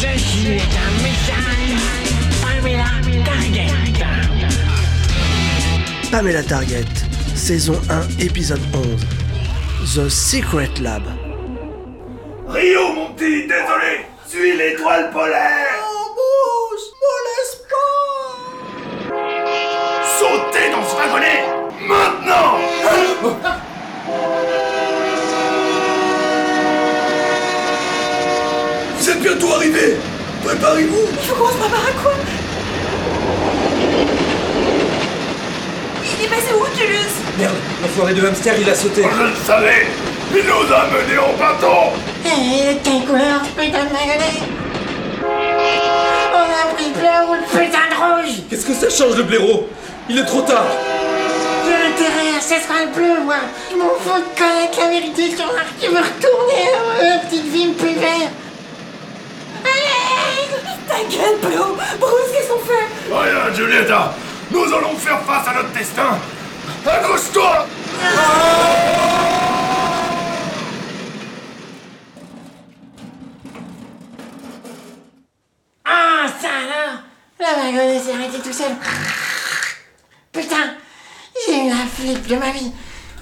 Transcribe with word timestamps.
Ceci 0.00 0.52
est 0.52 0.60
un 0.60 0.92
message 1.02 1.74
Pamela 2.40 2.84
Target. 3.24 3.66
Pamela 6.12 6.42
Target, 6.44 6.84
saison 7.34 7.74
1, 7.90 8.24
épisode 8.24 8.60
11. 8.72 9.96
The 9.96 10.08
Secret 10.08 10.70
Lab. 10.80 11.02
Rio, 12.46 12.92
mon 12.94 13.12
petit, 13.14 13.48
désolé 13.48 14.06
Suis 14.24 14.56
l'étoile 14.56 15.10
polaire 15.10 15.87
Êtes 29.08 29.20
bientôt 29.20 29.52
arrivés 29.54 29.96
Préparez-vous. 30.44 31.06
Faut 31.22 31.34
qu'on 31.34 31.48
se 31.50 31.56
prépare 31.56 31.86
à 31.88 32.02
quoi? 32.02 32.12
Il 36.18 36.24
est 36.24 36.28
passé 36.28 36.52
où, 36.54 36.76
Tulus 36.76 37.14
Merde, 37.38 37.54
l'enfoiré 37.82 38.14
de 38.14 38.26
hamster, 38.26 38.54
il 38.60 38.68
a 38.68 38.74
sauté. 38.74 39.02
Je 39.02 39.22
le 39.22 39.34
savais. 39.46 39.86
Il 40.34 40.44
nous 40.44 40.72
a 40.74 40.86
menés 40.86 41.18
en 41.18 41.32
bâton 41.38 41.92
Hé, 42.24 42.76
quelle 42.84 43.04
couleur, 43.06 43.40
putain 43.56 43.84
de 43.84 43.92
magasin 43.92 44.44
On 46.34 46.36
a 46.36 46.74
pris 46.74 46.90
bleu 46.90 47.30
ou 47.30 47.34
le 47.34 47.46
putain 47.46 47.86
de 47.90 47.94
rouge. 47.96 48.34
Qu'est-ce 48.50 48.66
que 48.66 48.74
ça 48.74 48.90
change 48.90 49.16
le 49.16 49.22
blaireau? 49.22 49.68
Il 50.10 50.18
est 50.18 50.24
trop 50.24 50.42
tard. 50.42 50.66
Intérêt, 51.66 52.40
ce 52.40 52.62
sera 52.62 52.84
le 52.84 52.94
bleu, 52.94 53.24
moi. 53.24 53.36
Je 53.70 53.76
m'en 53.76 53.90
fous 53.98 54.20
de 54.20 54.38
connaître 54.38 54.78
la 54.80 54.88
vérité 54.88 55.34
sur 55.34 55.46
l'arc, 55.46 55.66
je 55.80 55.86
veux 55.88 55.96
retourner 55.96 56.62
à 56.74 57.16
ma 57.16 57.18
petite 57.24 57.46
vie 57.46 57.68
plus 57.72 57.94
verte 57.94 58.32
Allez 59.64 60.48
Ta 60.86 60.98
gueule, 61.10 61.38
Plo 61.40 61.76
Bruce, 61.98 62.30
qu'est-ce 62.32 62.48
qu'on 62.52 62.60
fait 62.60 62.88
Nous 64.50 64.64
allons 64.74 64.96
faire 64.96 65.20
face 65.22 65.46
à 65.46 65.54
notre 65.54 65.72
destin 65.72 66.18
Accroche-toi 66.84 67.66
Ah, 75.84 76.26
ça 76.40 76.48
alors 76.48 77.02
Le 77.38 77.44
wagonnet 77.44 78.00
s'est 78.00 78.14
arrêté 78.14 78.38
tout 78.42 78.52
seul. 78.52 78.72
Putain, 80.32 80.74
j'ai 81.46 81.66
eu 81.66 81.68
la 81.68 81.86
flip 81.86 82.26
de 82.26 82.34
ma 82.34 82.50
vie. 82.50 82.72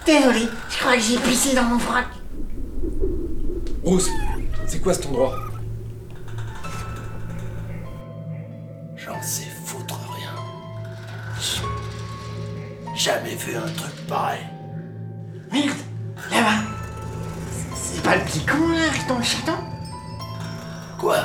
Désolé, 0.06 0.48
je 0.70 0.78
crois 0.78 0.94
que 0.94 1.00
j'ai 1.00 1.18
pissé 1.18 1.54
dans 1.54 1.64
mon 1.64 1.78
froc. 1.78 2.04
Bruce, 3.84 4.08
c'est 4.66 4.80
quoi 4.80 4.94
cet 4.94 5.04
endroit? 5.06 5.34
Jamais 13.06 13.36
vu 13.36 13.54
un 13.56 13.60
truc 13.60 13.94
pareil. 14.08 14.40
Merde, 15.52 15.76
là-bas. 16.28 16.64
C'est 17.76 18.02
pas 18.02 18.16
le 18.16 18.22
petit 18.22 18.44
con 18.44 18.66
là, 18.72 18.88
dans 19.08 19.18
le 19.18 19.22
chaton? 19.22 19.52
Quoi? 20.98 21.18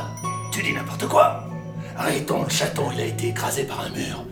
Tu 0.51 0.61
dis 0.61 0.73
n'importe 0.73 1.07
quoi 1.07 1.43
Arrêtons, 1.97 2.43
le 2.43 2.49
chaton, 2.49 2.91
il 2.93 3.01
a 3.01 3.05
été 3.05 3.29
écrasé 3.29 3.63
par 3.63 3.79
un 3.81 3.89
mur. 3.89 4.23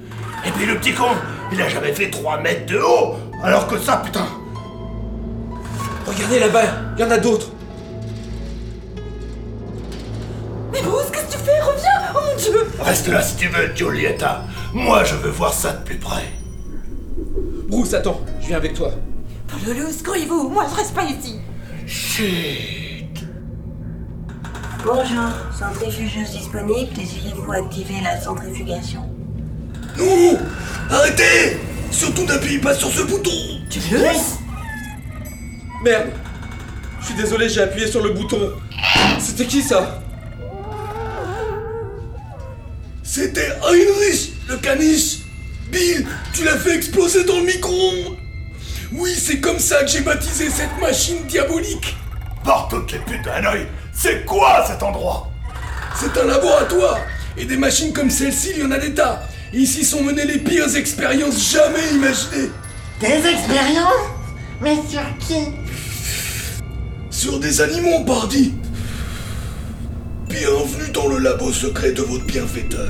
Et 0.46 0.52
puis 0.52 0.68
le 0.68 0.78
petit 0.78 0.94
con, 0.94 1.08
il 1.52 1.60
a 1.60 1.68
jamais 1.68 1.92
fait 1.92 2.12
3 2.12 2.40
mètres 2.40 2.68
de 2.68 2.78
haut 2.78 3.16
Alors 3.44 3.66
que 3.68 3.80
ça, 3.80 3.98
putain 3.98 4.28
Regardez 6.06 6.40
là-bas, 6.42 6.66
il 6.98 7.02
y 7.02 7.04
en 7.04 7.10
a 7.10 7.18
d'autres. 7.18 7.48
Mais 10.72 10.84
Bruce, 10.84 11.10
qu'est-ce 11.12 11.26
que 11.26 11.32
tu 11.32 11.38
fais? 11.40 11.60
Reviens 11.62 12.14
Oh 12.14 12.20
mon 12.28 12.38
dieu 12.38 12.72
Reste 12.80 13.08
là 13.08 13.24
si 13.24 13.38
tu 13.38 13.48
veux, 13.48 13.76
Giulietta. 13.76 14.44
Moi, 14.72 15.04
je 15.04 15.16
veux 15.16 15.32
voir 15.32 15.52
ça 15.52 15.72
de 15.72 15.84
plus 15.84 15.98
près. 15.98 16.39
Bruce, 17.68 17.94
attends, 17.94 18.22
je 18.42 18.48
viens 18.48 18.58
avec 18.58 18.74
toi. 18.74 18.92
Polo, 19.48 19.92
secouez-vous. 19.92 20.50
Moi, 20.50 20.66
je 20.70 20.76
reste 20.76 20.94
pas 20.94 21.04
ici. 21.06 21.36
Chut. 21.86 23.26
Bonjour, 24.86 25.30
centrifugeuse 25.58 26.32
disponible, 26.32 26.94
désirez-vous 26.94 27.52
activer 27.52 27.96
la 28.02 28.20
centrifugation? 28.20 29.02
Non 29.98 30.38
Arrêtez. 30.90 31.58
Surtout 31.92 32.26
n'appuyez 32.26 32.60
pas 32.60 32.74
sur 32.74 32.90
ce 32.90 33.02
bouton. 33.02 33.30
Tulus 33.70 34.38
Merde. 35.84 36.10
Je 37.02 37.06
suis 37.08 37.16
désolé, 37.16 37.50
j'ai 37.50 37.62
appuyé 37.62 37.88
sur 37.88 38.02
le 38.04 38.12
bouton. 38.12 38.52
C'était 39.20 39.46
qui 39.46 39.62
ça? 39.62 40.02
C'était 43.04 43.50
Heinrich, 43.64 44.34
le 44.48 44.58
caniche 44.58 45.19
Bill, 45.72 46.06
tu 46.34 46.44
l'as 46.44 46.58
fait 46.58 46.76
exploser 46.76 47.24
dans 47.24 47.38
le 47.38 47.46
micro-ondes. 47.46 48.18
Oui, 48.92 49.14
c'est 49.16 49.40
comme 49.40 49.60
ça 49.60 49.84
que 49.84 49.88
j'ai 49.88 50.02
baptisé 50.02 50.50
cette 50.50 50.80
machine 50.82 51.24
diabolique. 51.28 51.96
Par 52.44 52.68
toutes 52.70 52.92
les 52.92 53.00
putes 53.00 53.24
de 53.24 53.30
Hanoï, 53.30 53.68
c'est 53.94 54.26
quoi 54.26 54.66
cet 54.68 54.82
endroit? 54.82 55.32
C'est 55.96 56.18
un 56.20 56.26
laboratoire. 56.26 57.00
Et 57.38 57.46
des 57.46 57.58
machines 57.58 57.94
comme 57.94 58.10
celle-ci, 58.10 58.52
il 58.56 58.62
y 58.62 58.64
en 58.64 58.72
a 58.72 58.80
des 58.80 58.94
tas. 58.94 59.22
Et 59.54 59.60
ici 59.60 59.86
sont 59.86 60.02
menées 60.04 60.26
les 60.26 60.40
pires 60.40 60.76
expériences 60.76 61.52
jamais 61.52 61.94
imaginées. 61.94 62.50
Des 63.00 63.28
expériences? 63.28 64.10
Mais 64.62 64.76
sur 64.90 65.02
qui? 65.20 65.54
Sur 67.12 67.40
des 67.40 67.62
animaux, 67.62 68.04
pardi 68.06 68.54
Bienvenue 70.30 70.92
dans 70.94 71.08
le 71.08 71.18
labo 71.18 71.52
secret 71.52 71.92
de 71.92 72.04
votre 72.04 72.24
bienfaiteur, 72.26 72.88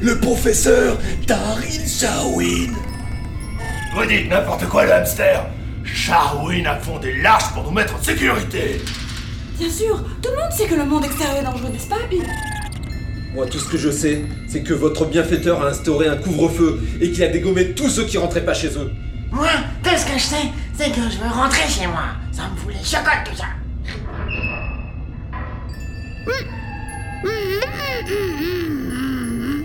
le 0.00 0.18
professeur 0.18 0.96
Daryl 1.26 1.86
Shawin. 1.86 2.72
Vous 3.94 4.06
dites 4.06 4.30
n'importe 4.30 4.66
quoi, 4.68 4.86
le 4.86 4.94
hamster 4.94 5.44
Shawin 5.84 6.64
a 6.64 6.76
fondé 6.76 7.14
l'arche 7.20 7.52
pour 7.52 7.64
nous 7.64 7.72
mettre 7.72 7.94
en 7.94 8.02
sécurité 8.02 8.80
Bien 9.58 9.70
sûr, 9.70 10.02
tout 10.22 10.30
le 10.30 10.36
monde 10.36 10.50
sait 10.50 10.66
que 10.66 10.76
le 10.76 10.86
monde 10.86 11.04
extérieur 11.04 11.36
est 11.36 11.44
dangereux, 11.44 11.68
n'est-ce 11.70 11.88
pas, 11.88 12.06
Bill? 12.08 12.24
Moi, 13.34 13.46
tout 13.46 13.58
ce 13.58 13.68
que 13.68 13.76
je 13.76 13.90
sais, 13.90 14.24
c'est 14.48 14.62
que 14.62 14.72
votre 14.72 15.04
bienfaiteur 15.04 15.62
a 15.62 15.68
instauré 15.68 16.08
un 16.08 16.16
couvre-feu 16.16 16.80
et 17.02 17.10
qu'il 17.12 17.22
a 17.22 17.28
dégommé 17.28 17.72
tous 17.72 17.90
ceux 17.90 18.04
qui 18.04 18.16
rentraient 18.16 18.44
pas 18.46 18.54
chez 18.54 18.68
eux. 18.78 18.90
Moi, 19.30 19.48
tout 19.84 19.90
ce 19.94 20.06
que 20.06 20.18
je 20.18 20.24
sais, 20.24 20.46
c'est 20.78 20.90
que 20.90 21.02
je 21.02 21.18
veux 21.18 21.30
rentrer 21.30 21.68
chez 21.68 21.86
moi. 21.86 22.04
Ça 22.32 22.44
me 22.50 22.56
fout 22.56 22.72
les 22.72 22.82
chocottes 22.82 23.24
tout 23.26 23.36
ça. 23.36 23.44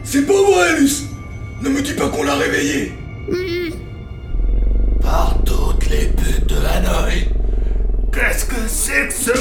C'est 0.04 0.26
pas 0.28 0.34
vrai, 0.34 0.80
Luce. 0.80 1.06
Ne 1.62 1.70
me 1.70 1.82
dis 1.82 1.94
pas 1.94 2.10
qu'on 2.10 2.24
l'a 2.24 2.36
réveillé. 2.36 2.94
Par 5.02 5.38
toutes 5.46 5.90
les 5.90 6.06
putes 6.08 6.48
de 6.48 6.56
Hanoï. 6.56 7.28
Qu'est-ce 8.12 8.46
que 8.46 8.68
c'est 8.68 9.08
que 9.08 9.14
ce 9.14 9.32